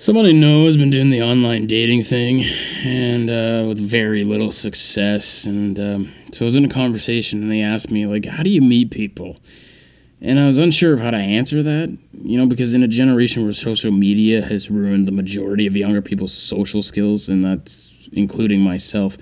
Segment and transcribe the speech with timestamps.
[0.00, 2.44] Someone I know has been doing the online dating thing,
[2.84, 5.44] and uh, with very little success.
[5.44, 8.50] And um, so I was in a conversation, and they asked me, like, how do
[8.50, 9.38] you meet people?
[10.20, 13.42] And I was unsure of how to answer that, you know, because in a generation
[13.42, 18.60] where social media has ruined the majority of younger people's social skills, and that's including
[18.60, 19.18] myself,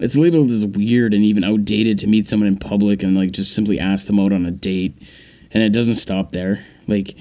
[0.00, 3.54] it's labeled as weird and even outdated to meet someone in public and, like, just
[3.54, 4.98] simply ask them out on a date.
[5.50, 6.62] And it doesn't stop there.
[6.86, 7.16] Like,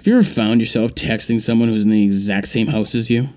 [0.00, 3.28] have you ever found yourself texting someone who's in the exact same house as you?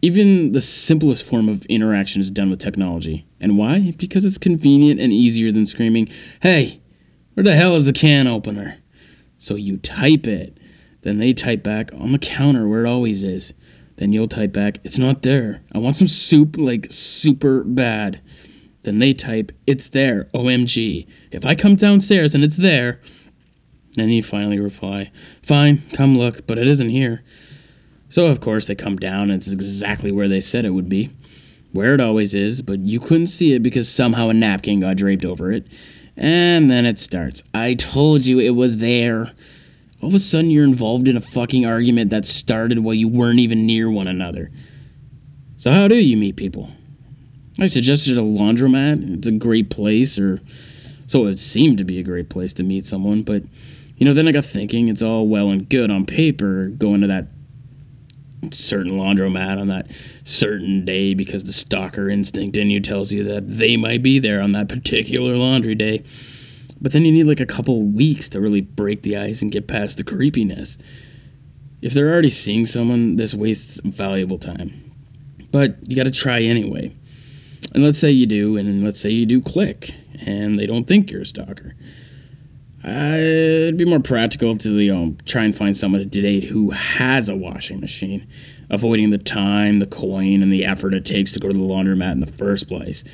[0.00, 3.26] Even the simplest form of interaction is done with technology.
[3.38, 3.92] And why?
[3.98, 6.08] Because it's convenient and easier than screaming,
[6.40, 6.80] Hey,
[7.34, 8.78] where the hell is the can opener?
[9.36, 10.56] So you type it.
[11.02, 13.52] Then they type back on the counter where it always is.
[13.96, 15.60] Then you'll type back, It's not there.
[15.74, 18.22] I want some soup, like super bad.
[18.84, 20.30] Then they type, It's there.
[20.34, 21.06] OMG.
[21.30, 23.02] If I come downstairs and it's there,
[23.94, 25.10] then you finally reply,
[25.42, 27.22] Fine, come look, but it isn't here.
[28.08, 31.10] So, of course, they come down and it's exactly where they said it would be.
[31.72, 35.24] Where it always is, but you couldn't see it because somehow a napkin got draped
[35.24, 35.68] over it.
[36.16, 37.44] And then it starts.
[37.54, 39.32] I told you it was there.
[40.02, 43.38] All of a sudden, you're involved in a fucking argument that started while you weren't
[43.38, 44.50] even near one another.
[45.56, 46.70] So, how do you meet people?
[47.60, 49.18] I suggested a laundromat.
[49.18, 50.40] It's a great place, or
[51.06, 53.42] so it seemed to be a great place to meet someone, but
[54.00, 57.06] you know, then I got thinking it's all well and good on paper going to
[57.08, 57.26] that
[58.50, 59.88] certain laundromat on that
[60.24, 64.40] certain day because the stalker instinct in you tells you that they might be there
[64.40, 66.02] on that particular laundry day.
[66.80, 69.68] But then you need like a couple weeks to really break the ice and get
[69.68, 70.78] past the creepiness.
[71.82, 74.92] If they're already seeing someone, this wastes valuable time.
[75.52, 76.94] But you got to try anyway.
[77.74, 79.94] And let's say you do, and let's say you do click,
[80.24, 81.74] and they don't think you're a stalker.
[82.82, 86.70] Uh, it'd be more practical to you know try and find someone to date who
[86.70, 88.26] has a washing machine,
[88.70, 92.12] avoiding the time, the coin, and the effort it takes to go to the laundromat
[92.12, 93.04] in the first place.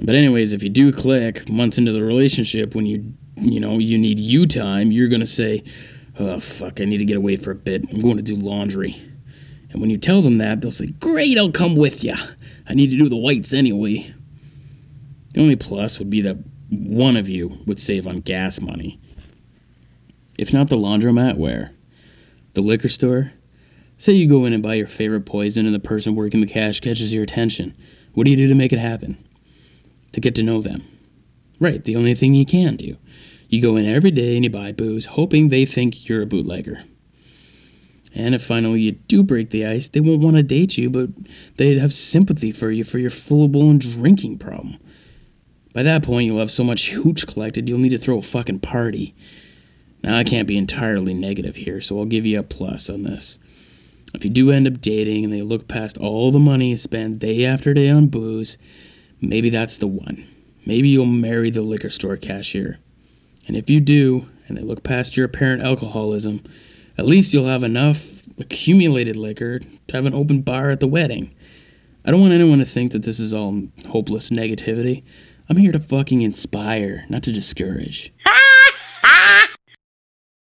[0.00, 3.98] But anyways, if you do click months into the relationship, when you you know you
[3.98, 5.64] need you time, you're gonna say,
[6.18, 7.84] "Oh fuck, I need to get away for a bit.
[7.90, 8.96] I'm going to do laundry."
[9.70, 12.14] And when you tell them that, they'll say, "Great, I'll come with you.
[12.68, 14.14] I need to do the whites anyway."
[15.34, 16.38] The only plus would be that
[16.70, 19.00] one of you would save on gas money.
[20.38, 21.72] If not the laundromat, where?
[22.54, 23.32] The liquor store?
[23.96, 26.80] Say you go in and buy your favorite poison and the person working the cash
[26.80, 27.74] catches your attention.
[28.14, 29.16] What do you do to make it happen?
[30.12, 30.84] To get to know them.
[31.58, 32.96] Right, the only thing you can do.
[33.48, 36.84] You go in every day and you buy booze, hoping they think you're a bootlegger.
[38.14, 41.10] And if finally you do break the ice, they won't want to date you, but
[41.56, 44.78] they'd have sympathy for you for your full blown drinking problem.
[45.78, 48.58] By that point, you'll have so much hooch collected, you'll need to throw a fucking
[48.58, 49.14] party.
[50.02, 53.38] Now, I can't be entirely negative here, so I'll give you a plus on this.
[54.12, 57.20] If you do end up dating and they look past all the money you spend
[57.20, 58.58] day after day on booze,
[59.20, 60.26] maybe that's the one.
[60.66, 62.80] Maybe you'll marry the liquor store cashier.
[63.46, 66.42] And if you do, and they look past your apparent alcoholism,
[66.98, 71.32] at least you'll have enough accumulated liquor to have an open bar at the wedding.
[72.04, 75.04] I don't want anyone to think that this is all hopeless negativity.
[75.50, 78.12] I'm here to fucking inspire, not to discourage.